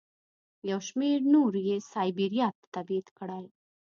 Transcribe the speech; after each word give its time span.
یو 0.69 0.79
شمېر 0.87 1.19
نور 1.33 1.53
یې 1.67 1.75
سایبریا 1.91 2.47
ته 2.59 2.65
تبعید 2.75 3.07
کړل. 3.17 3.45